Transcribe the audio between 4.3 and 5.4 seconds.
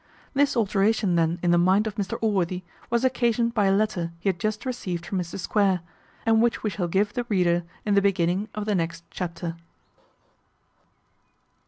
just received from Mr